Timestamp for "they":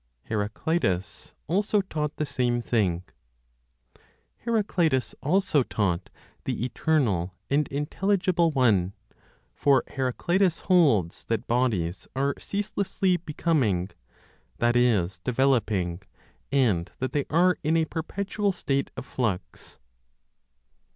17.13-17.25